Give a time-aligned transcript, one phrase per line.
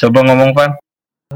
[0.00, 0.72] Coba ngomong Van.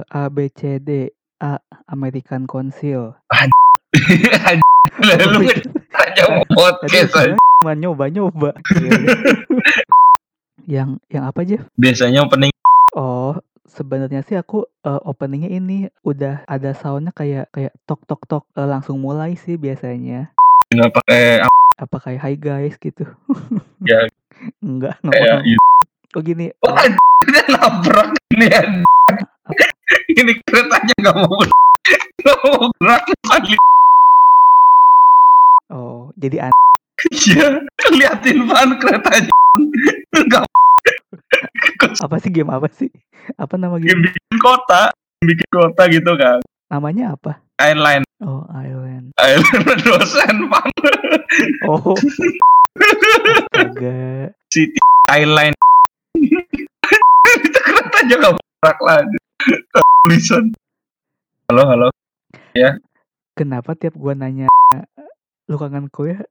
[0.08, 1.60] A B C D A
[1.92, 3.12] American Council.
[5.04, 5.44] Lu
[5.92, 7.36] aja mau podcast aja.
[7.36, 8.56] cuma nyoba nyoba.
[10.64, 11.60] yang yang apa aja?
[11.76, 12.48] Biasanya opening
[12.96, 13.36] Oh,
[13.68, 18.64] sebenarnya sih aku eh, openingnya ini udah ada soundnya kayak kayak tok tok tok eh,
[18.64, 20.32] langsung mulai sih biasanya.
[20.72, 21.52] nggak pakai apa
[21.84, 23.04] Apa kayak hi guys gitu?
[23.84, 24.08] Ya.
[24.64, 25.40] Enggak, nggak kayak
[26.14, 26.18] gitu.
[26.18, 26.46] Oh gini.
[26.62, 26.94] Wah, eh,
[27.26, 28.46] dia nabrak ini.
[30.14, 31.38] Ini keretanya nggak mau
[32.22, 33.54] nggak mau gerak lagi.
[35.70, 36.62] oh, jadi an-
[37.04, 37.60] Iya,
[37.92, 39.34] liatin Van keretanya.
[40.14, 40.46] Nggak
[42.00, 42.88] apa sih game apa sih?
[43.36, 44.02] Apa nama bikin game?
[44.08, 44.88] bikin kota,
[45.20, 46.40] bikin kota gitu kan.
[46.70, 47.42] Namanya apa?
[47.60, 49.12] Airline, Oh, Island.
[49.20, 50.70] airline dosen Van.
[51.68, 51.92] Oh.
[53.54, 54.30] Astaga.
[54.48, 55.54] City Airline.
[57.44, 59.18] Itu keretanya nggak mau gerak lagi.
[60.02, 60.44] Tulisan.
[61.52, 61.86] Halo, halo.
[63.36, 64.48] Kenapa tiap gua nanya
[65.44, 66.24] lu kangen kuliah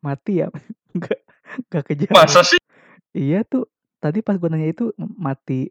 [0.00, 0.48] mati ya?
[0.96, 1.20] Enggak
[1.68, 2.16] enggak kejawab.
[2.16, 2.60] Masa sih?
[3.12, 3.68] Iya tuh.
[4.00, 5.68] Tadi pas gua nanya itu mati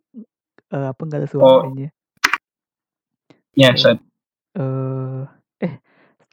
[0.69, 1.65] eh, apa enggak ada Oh.
[1.65, 1.89] suaranya.
[3.55, 3.97] Ya, saya
[4.55, 5.23] Eh
[5.63, 5.73] eh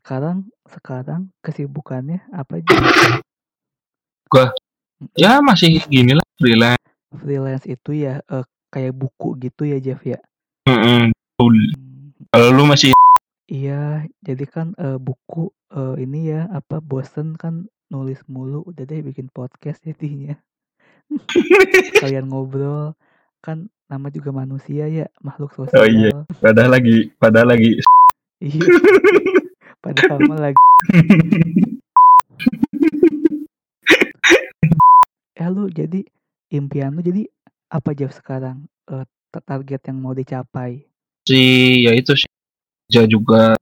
[0.02, 2.70] sekarang sekarang kesibukannya apa aja?
[5.18, 6.81] ya masih gini lah freelance.
[7.20, 10.18] Freelance itu ya eh, kayak buku gitu ya Jeff ya.
[10.64, 11.12] Hmm,
[12.32, 12.94] Kalau lu masih
[13.52, 19.04] Iya, jadi kan eh, buku eh, ini ya apa bosen kan nulis mulu, udah deh
[19.04, 20.32] bikin podcast jadinya.
[22.00, 22.96] Kalian ngobrol
[23.44, 25.84] kan nama juga manusia ya makhluk sosial.
[25.84, 26.14] Oh, iya.
[26.44, 27.76] padahal lagi padahal lagi
[28.42, 28.58] Iya.
[29.82, 30.62] Padahal mah lagi
[35.34, 36.06] eh lu jadi
[36.52, 37.24] impian lu jadi
[37.72, 39.08] apa Jeff sekarang ta-
[39.40, 40.84] target yang mau dicapai?
[41.24, 42.28] Sih ya itu sih.
[42.92, 43.56] Kerja juga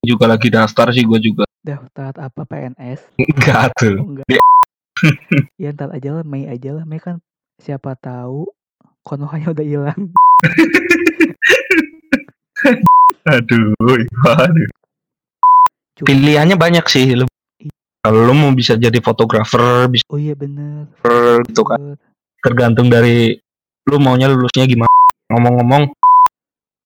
[0.00, 1.44] juga lagi daftar sih gue juga.
[1.60, 4.26] Daftar apa PNS enggak tuh oh, enggak.
[5.62, 6.88] Ya ntar aja lah Mei aja lah.
[6.88, 7.20] Mei kan
[7.60, 8.48] siapa tahu
[9.04, 10.00] konohanya udah hilang.
[13.28, 13.76] Aduh
[14.24, 14.68] waduh.
[16.00, 17.28] Cuma- pilihannya banyak sih Lu-
[18.02, 20.90] kalau lu mau bisa jadi fotografer bisa oh iya bener.
[21.46, 21.78] Gitu kan.
[21.78, 21.98] Bener.
[22.42, 23.38] Tergantung dari
[23.86, 24.90] lu maunya lulusnya gimana.
[25.30, 25.82] Ngomong-ngomong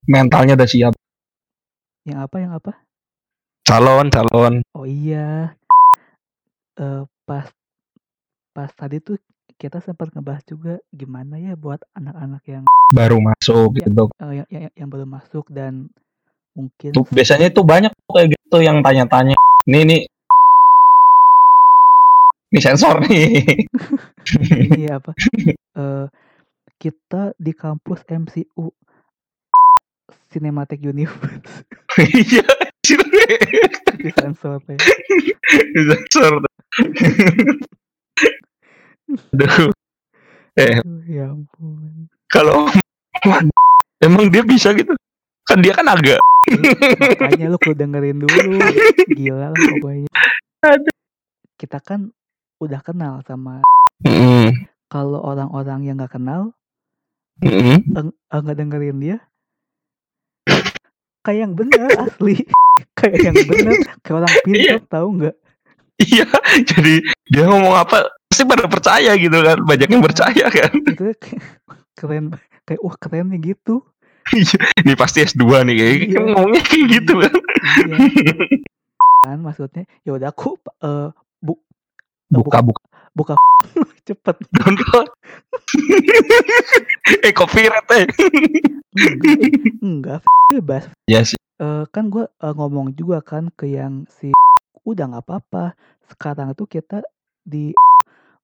[0.06, 0.92] mentalnya udah siap.
[2.06, 2.72] Yang apa yang apa?
[3.66, 4.62] Calon calon.
[4.76, 5.56] Oh iya.
[6.78, 7.48] Eh pas
[8.54, 9.18] pas tadi tuh
[9.56, 13.88] kita sempat ngebahas juga gimana ya buat anak-anak yang baru masuk Ya.
[13.88, 14.04] gitu.
[14.22, 15.88] Eh, yang, yang yang belum masuk dan
[16.54, 19.34] mungkin tuh biasanya tuh banyak tuh kayak gitu yang tanya-tanya.
[19.66, 20.00] Nih nih
[22.52, 23.66] ini sensor nih.
[24.74, 25.12] Ini apa?
[25.76, 26.06] Eh
[26.76, 28.68] kita di kampus MCU
[30.30, 31.64] Cinematic Universe.
[31.96, 32.44] Iya
[34.06, 34.78] di sensor ya.
[35.74, 36.32] sensor.
[39.34, 39.72] Aduh.
[40.56, 40.78] Eh.
[40.80, 42.06] Aduh, ya ampun.
[42.30, 42.70] Kalau
[43.98, 44.94] emang dia bisa gitu?
[45.46, 46.20] Kan dia kan agak.
[47.18, 48.60] Makanya lu kudu dengerin dulu.
[49.10, 50.10] Gila lah pokoknya.
[50.62, 50.94] Aduh.
[51.56, 52.12] kita kan
[52.58, 53.60] udah kenal sama
[54.04, 54.52] Mm,
[54.86, 56.52] kalau orang-orang yang nggak kenal
[57.40, 57.88] mm.
[57.90, 59.18] eng- eh, nggak dengerin dia
[61.20, 62.44] kayak yang bener asli
[62.92, 65.36] kayak yang bener kayak orang pintar tahu nggak?
[65.96, 66.28] Iya
[66.62, 66.94] jadi
[67.26, 70.70] dia ngomong apa pasti pada percaya gitu kan banyak yang percaya kan.
[70.76, 71.16] Itu
[71.96, 73.80] keren kayak wah keren nih gitu.
[74.28, 76.18] Iya, ini pasti S2 nih kayak Iya.
[76.20, 77.32] ngomongnya kayak gitu kan.
[77.96, 78.34] Iya
[79.24, 81.08] kan maksudnya ya udah aku eh,
[82.26, 82.82] bu buka buka.
[83.14, 83.34] buka.
[84.06, 84.36] Cepet.
[84.52, 85.06] Download.
[87.22, 88.06] Eh copyright eh.
[88.98, 90.20] Enggak eh, enggak
[90.50, 90.84] bebas.
[91.06, 91.38] Ya sih.
[91.56, 94.34] Eh, kan gue ngomong juga kan ke yang si
[94.82, 95.78] udah nggak apa-apa.
[96.10, 97.02] Sekarang tuh kita
[97.42, 97.70] di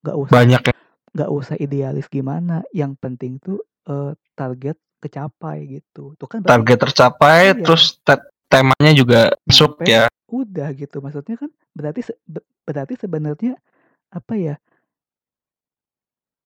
[0.02, 0.78] nggak usah banyak yang
[1.12, 2.62] nggak usah idealis gimana.
[2.70, 3.58] Yang penting tuh
[3.90, 6.14] eh, target kecapai gitu.
[6.14, 7.62] Tuh kan berarti target tercapai Iya.
[7.66, 10.06] terus te- temanya juga masuk ya.
[10.30, 11.02] udah gitu.
[11.02, 12.06] Maksudnya kan berarti
[12.62, 13.58] berarti sebenarnya
[14.12, 14.54] apa ya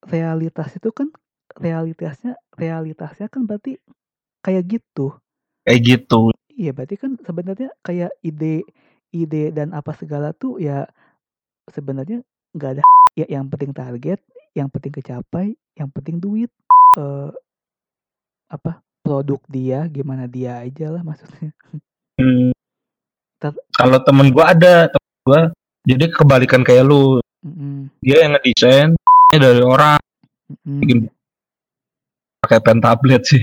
[0.07, 1.11] realitas itu kan
[1.59, 3.81] realitasnya realitasnya kan berarti
[4.45, 5.19] kayak gitu.
[5.67, 6.31] Kayak gitu.
[6.57, 8.65] Iya berarti kan sebenarnya kayak ide
[9.11, 10.87] ide dan apa segala tuh ya
[11.69, 12.23] sebenarnya
[12.55, 12.83] nggak ada
[13.21, 14.23] ya yang penting target
[14.57, 16.49] yang penting kecapai yang penting duit
[16.97, 17.31] eh
[18.47, 21.51] apa produk dia gimana dia aja lah maksudnya.
[22.17, 22.55] Hmm,
[23.43, 25.41] Ter- kalau temen gua ada temen gua
[25.85, 27.21] jadi kebalikan kayak lu
[28.07, 28.91] dia yang ngedesain
[29.43, 29.99] dari orang
[30.47, 30.79] mm-mm.
[30.79, 30.99] bikin
[32.39, 33.43] pakai pen tablet sih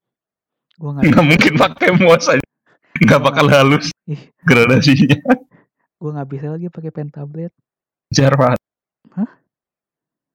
[0.78, 2.44] Gue nggak nggak mungkin pakai mos aja
[3.00, 4.28] nggak bakal halus Ih.
[4.44, 5.16] gradasinya
[5.98, 7.50] gue nggak bisa lagi pakai pen tablet.
[8.14, 8.54] jar Pak.
[9.16, 9.30] Hah?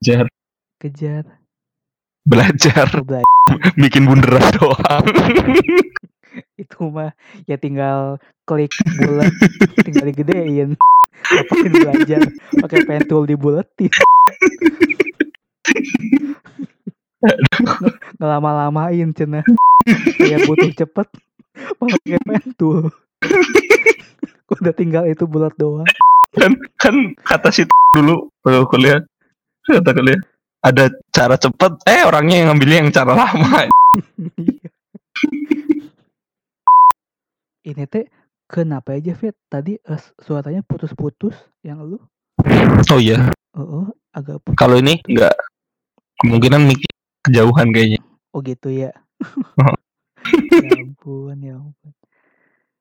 [0.02, 0.26] jar
[0.76, 1.24] Kejar.
[2.28, 3.26] belajar Oh, belajar.
[3.80, 5.04] bikin bunderan doang
[6.58, 7.14] Itu mah
[7.46, 9.30] ya tinggal klik bulat,
[9.86, 10.74] tinggal digedein.
[11.22, 12.22] Ngapain belajar
[12.62, 13.92] pakai pen tool dibuletin.
[18.20, 19.46] Ngelama-lamain cenah.
[20.20, 21.08] Kayak butuh cepet
[21.80, 22.90] malah pakai pen tool.
[24.52, 25.88] Udah tinggal itu bulat doang.
[26.34, 26.50] kan
[26.82, 27.62] kan kata si
[27.94, 29.00] dulu waktu kuliah
[29.70, 30.18] kata kuliah
[30.66, 33.70] ada cara cepet eh orangnya yang ngambilnya yang cara lama
[34.34, 34.70] Iya.
[37.64, 38.10] Ini teh
[38.54, 39.34] kenapa aja Fit?
[39.50, 41.98] Tadi eh, suaranya putus-putus yang lu?
[42.88, 44.58] oh iya Oh, agak putus.
[44.58, 45.34] kalau ini nggak
[46.20, 46.82] kemungkinan mic
[47.22, 48.90] kejauhan kayaknya Oh gitu ya.
[49.58, 49.74] Oh.
[50.66, 51.92] ya ampun, ya ampun.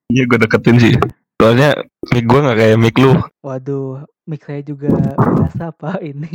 [0.09, 0.95] iya gue deketin sih
[1.37, 1.77] soalnya
[2.09, 6.29] mic gue nggak kayak mic lu Waduh, mic saya juga biasa Pak ini.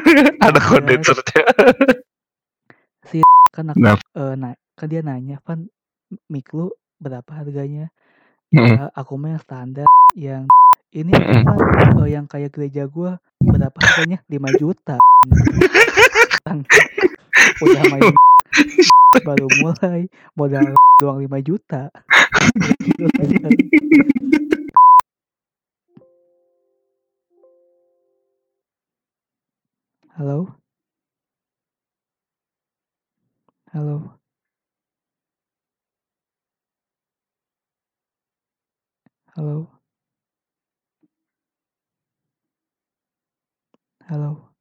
[0.46, 1.42] ada kondensernya
[3.52, 4.00] Kan aku, Kenapa?
[4.16, 5.68] eh, na- kan dia nanya, "Van,
[6.26, 7.92] mic lu berapa harganya?"
[8.52, 8.68] Mm.
[8.68, 10.44] "Ya, aku mah yang standar yang
[10.92, 11.08] ini.
[11.08, 11.56] Van,
[12.04, 14.20] eh, yang kayak gereja gua berapa harganya?
[14.28, 15.00] 5 juta.
[17.64, 18.12] Udah main
[19.28, 20.04] baru mulai
[20.36, 21.88] modal doang 5 juta.
[30.12, 30.60] Halo?
[33.72, 34.21] Halo?
[39.36, 39.70] Hello.
[44.08, 44.51] Hello.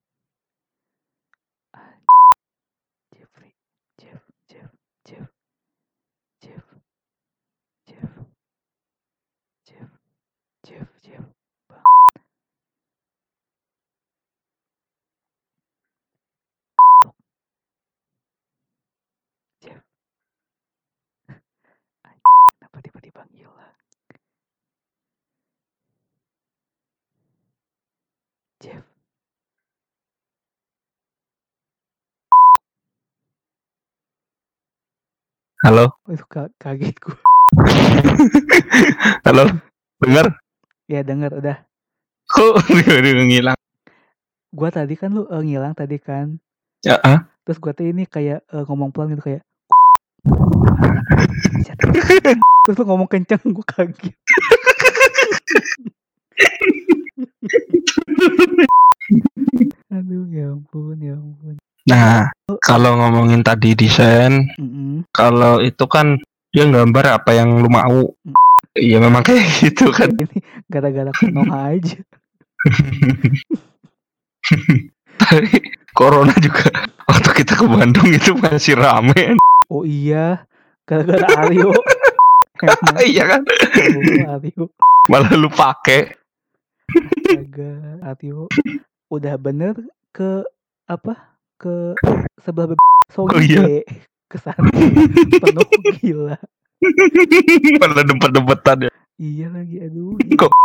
[35.62, 37.14] Halo Oh, itu ka- kaget gue.
[39.28, 39.44] halo
[40.00, 40.26] dengar
[40.88, 41.58] Ya denger udah.
[42.26, 43.58] kok udah ngilang
[44.52, 46.38] Gua tadi kan lu eh, ngilang tadi kan.
[46.82, 49.42] ya ah Terus gua tuh ini kayak eh, ngomong pelan gitu kayak
[52.62, 54.16] Terus lu ngomong kenceng gue kaget.
[59.92, 61.56] Aduh ya ampun ya ampun.
[61.82, 62.30] nah
[62.62, 64.71] kalau ngomongin tadi desain Mm-mm.
[65.12, 66.16] Kalau itu kan
[66.52, 68.12] dia gambar apa yang lu mau
[68.72, 70.40] Iya memang kayak gitu kan Ini
[70.72, 72.00] gara-gara Konoha aja.
[75.20, 75.52] Tadi
[75.92, 76.72] corona juga
[77.08, 79.36] waktu kita ke Bandung itu masih rame
[79.72, 80.48] Oh iya,
[80.88, 81.72] gara-gara Aryo.
[83.02, 84.70] Iya kan oh, Aryo.
[85.10, 86.14] malah lu pakai
[86.92, 88.46] Astaga, Aryo.
[89.10, 89.74] Udah bener
[90.14, 90.46] ke
[90.86, 91.34] apa?
[91.58, 91.96] Ke
[92.44, 92.80] sebelah beb
[93.18, 93.82] Oh, iya.
[94.32, 94.34] Soge.
[94.34, 94.70] Ke sana.
[95.44, 95.68] Penuh
[96.00, 96.36] gila.
[97.78, 100.18] malah dempet-dempetan ya Iya lagi, aduh.
[100.40, 100.56] Kok-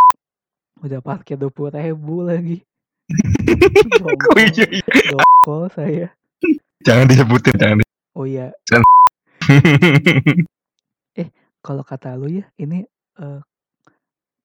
[0.81, 2.63] Udah parkir dua puluh ribu lagi.
[4.07, 4.87] oh iya, iya.
[5.13, 6.09] Dongkol saya.
[6.85, 8.53] jangan disebutin jangan di- Oh iya,
[11.61, 12.87] kalau kata lu ya, ini
[13.19, 13.41] eh,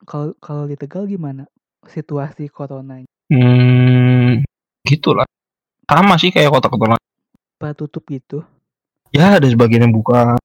[0.03, 1.45] kalau kalau di Tegal gimana
[1.85, 3.01] situasi corona?
[3.29, 4.41] hmm,
[4.83, 5.25] gitulah
[5.85, 7.03] sama sih kayak kota-kota lain
[7.57, 8.41] Apa tutup gitu?
[9.11, 10.39] Ya ada sebagian yang buka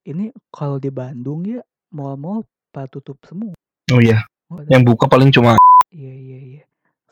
[0.00, 1.60] Ini kalau di Bandung ya
[1.92, 3.52] mall-mall pada tutup semua.
[3.92, 5.54] oh iya Oh, ada- yang buka paling cuma
[5.90, 6.62] Iya iya iya.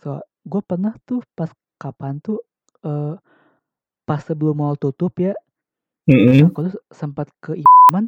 [0.03, 2.39] So, gue pernah tuh pas kapan tuh
[2.87, 3.15] eh
[4.07, 5.35] pas sebelum mall tutup ya,
[6.09, 6.49] Mm-mm.
[6.51, 8.07] aku tuh sempat ke Iman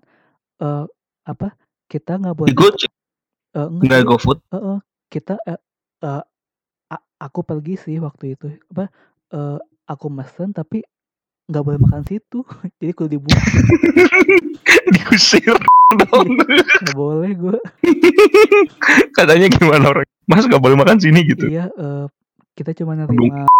[0.62, 0.86] eh
[1.26, 1.54] apa?
[1.90, 4.78] Kita nggak boleh eh, enggak nggak sih, GoFood eh, eh,
[5.10, 5.60] kita eh,
[6.06, 6.22] eh,
[6.94, 8.86] a- aku pergi sih waktu itu apa
[9.34, 9.58] eh,
[9.90, 10.86] aku mesen tapi
[11.50, 12.46] nggak boleh makan situ
[12.78, 13.36] jadi kudu dibuka
[14.94, 15.58] diusir
[15.90, 16.38] dong.
[16.86, 17.58] Nggak boleh gue
[19.10, 20.06] katanya gimana orang?
[20.30, 21.50] Mas nggak boleh makan sini gitu.
[21.50, 22.06] Iya eh,
[22.54, 23.50] kita cuma nerima.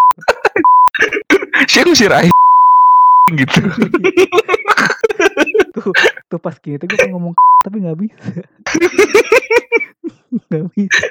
[1.67, 2.31] Saya ngusir air?
[3.35, 3.61] Gitu.
[5.75, 5.91] Tuh
[6.31, 7.35] tuh pas gitu gue ngomong
[7.67, 8.31] tapi nggak bisa.
[10.31, 11.07] Nggak bisa.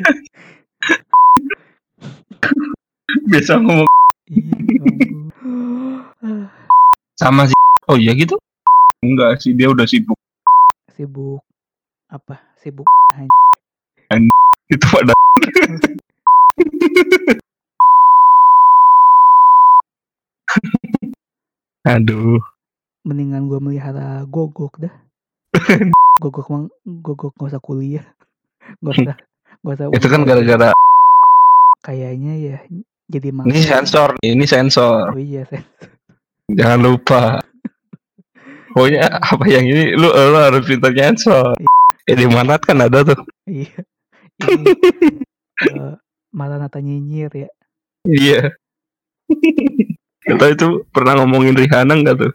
[3.27, 3.89] Biasa ngomong
[4.29, 5.33] iya ya ampun.
[6.21, 6.47] Ah,
[7.19, 7.59] sama sih
[7.91, 8.39] oh iya gitu
[8.99, 10.19] Enggak sih, dia udah sibuk.
[10.91, 11.39] Sibuk
[12.11, 12.35] apa?
[12.59, 12.83] Sibuk
[14.67, 15.15] Itu pada
[21.87, 22.43] Aduh.
[23.07, 24.91] mendingan gua melihara gogok dah.
[26.23, 28.03] gogok mang gogok nggak usah kuliah.
[28.83, 29.15] Nggak usah
[29.63, 30.69] nggak usah Itu kan gara-gara
[31.79, 32.57] kayaknya ya
[33.07, 33.63] jadi ini malas.
[33.63, 35.15] sensor, ini sensor.
[35.15, 35.63] Oh iya, Sen.
[36.49, 37.41] Jangan lupa.
[38.73, 41.57] Pokoknya apa yang ini lu, lu harus pintar sensor.
[42.05, 43.19] Eh di mana kan ada tuh.
[43.45, 43.77] Iya.
[45.59, 45.91] Eh,
[46.31, 47.51] malah nata nyinyir ya.
[48.07, 48.55] Iya.
[50.23, 52.31] Kita itu pernah ngomongin Rihanna nggak tuh?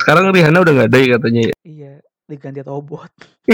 [0.00, 1.54] Sekarang Rihanna udah nggak ada ya katanya ya.
[1.60, 3.12] Iya, diganti robot.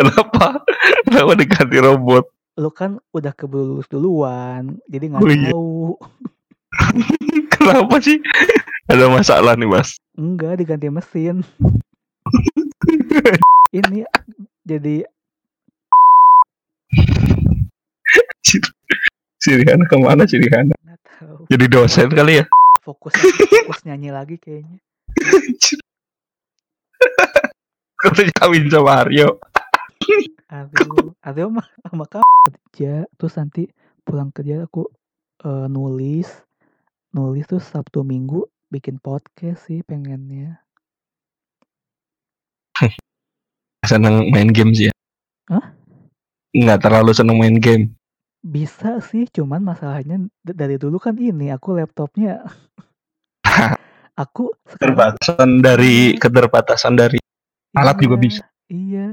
[0.00, 0.64] Kenapa?
[1.04, 2.24] Kenapa diganti robot?
[2.58, 5.50] Lu kan udah keburu lulus duluan, jadi nggak Oh iya.
[5.54, 5.94] tahu.
[7.54, 8.18] Kenapa sih?
[8.90, 9.94] Ada masalah nih mas.
[10.18, 11.46] Enggak, diganti mesin.
[13.78, 14.02] Ini
[14.64, 15.04] jadi
[19.38, 20.74] Si Rihanna ke mana si Rihanna?
[20.74, 21.46] nggak tahu.
[21.46, 22.44] Jadi dosen kali ya?
[22.82, 24.80] Fokus fokus nyanyi lagi kayaknya.
[27.98, 29.38] Kalau kawin sama Aryo.
[30.48, 33.68] Aduh, Aduh mah sama kamu kerja, terus nanti
[34.00, 34.88] pulang kerja aku
[35.44, 36.24] eh, nulis,
[37.12, 40.64] nulis terus Sabtu Minggu bikin podcast sih pengennya.
[43.90, 44.94] Seneng main game sih ya?
[45.52, 45.76] Hah?
[46.56, 47.92] Nggak terlalu seneng main game.
[48.40, 52.40] Bisa sih, cuman masalahnya dari dulu kan ini aku laptopnya
[54.22, 57.18] aku sekarang Keterbatasan dari keterbatasan dari
[57.76, 58.44] alat juga Iya, bisa.
[58.72, 59.06] Iya,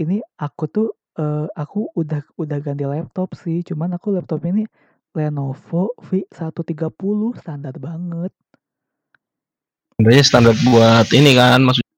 [0.00, 0.88] ini aku tuh
[1.20, 4.64] eh, aku udah udah ganti laptop sih, cuman aku laptop ini
[5.12, 8.32] Lenovo V130 standar banget.
[9.98, 11.88] Sebenarnya standar buat ini kan maksudnya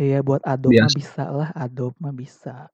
[0.00, 2.70] Iya buat Adobe mah bisa lah, Adobe mah bisa.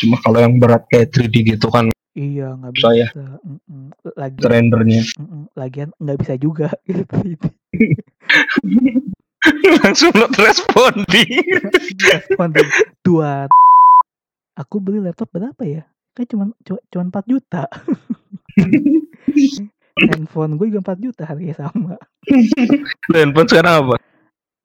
[0.00, 3.08] cuma kalau yang berat kayak 3D gitu kan Iya nggak Bisa ya.
[3.14, 3.26] bisa.
[3.46, 3.82] Mm-mm.
[4.18, 5.00] Lagi rendernya
[5.54, 7.46] lagian nggak bisa juga gitu.
[9.84, 11.44] langsung not responding.
[11.96, 12.66] Respon tuh,
[13.00, 13.48] dua.
[14.58, 15.82] Aku beli laptop berapa ya?
[16.12, 17.64] Kan cuma cu- cuma 4 juta.
[20.00, 21.96] Handphone gue juga 4 juta harganya sama.
[23.12, 23.96] Handphone sekarang apa?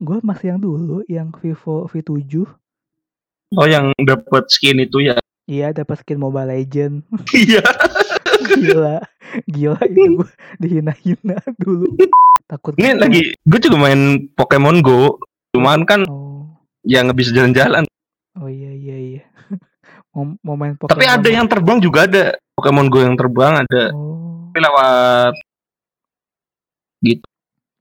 [0.03, 2.43] Gue masih yang dulu, yang Vivo V7.
[3.55, 5.15] Oh yang dapat skin itu ya.
[5.45, 7.05] Iya, dapat skin Mobile Legend.
[7.31, 7.63] Iya.
[8.45, 8.97] Gila,
[9.49, 10.29] gila itu gue
[10.61, 11.89] dihina-hina dulu.
[12.45, 12.77] Takut.
[12.77, 15.17] Ini lagi gue juga main Pokemon Go.
[15.55, 16.45] Cuman kan Oh,
[16.85, 17.87] ya nggak bisa jalan-jalan.
[18.35, 19.23] oh iya iya iya.
[20.15, 20.95] Mau, mau main Pokemon.
[20.95, 22.37] Tapi ada yang terbang juga ada.
[22.55, 23.83] Pokemon Go yang terbang ada.
[23.91, 25.33] Oh, Tapi lewat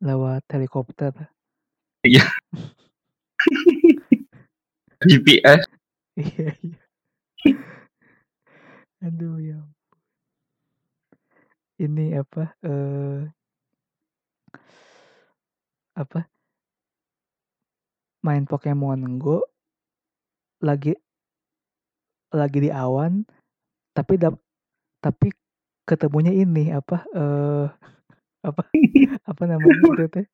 [0.04, 1.12] lewat helikopter.
[5.04, 5.64] GPS.
[6.16, 6.78] Iya iya.
[9.04, 9.60] Aduh ya.
[11.84, 12.42] Ini apa?
[12.64, 13.20] Eh
[16.00, 16.20] apa?
[18.24, 19.44] Main Pokemon Go
[20.64, 20.96] lagi
[22.32, 23.28] lagi di awan
[23.92, 24.40] tapi dap,
[25.04, 25.28] tapi
[25.84, 27.68] ketemunya ini apa eh
[28.40, 28.62] apa
[29.30, 30.26] apa namanya itu teh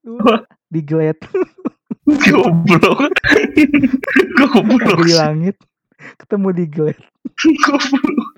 [0.00, 0.48] Apa?
[0.72, 1.20] di glade
[2.24, 3.12] Goblok.
[4.40, 4.98] Goblok.
[5.04, 5.56] di langit
[6.16, 7.04] ketemu di glade
[7.68, 8.28] Goblok.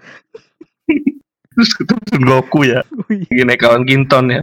[1.52, 2.80] Terus ketemu Goku ya.
[3.08, 4.40] Wih, Lagi naik kawan Kinton ya.